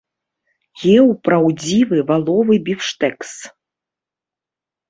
[0.97, 3.31] Еў праўдзівы валовы біфштэкс.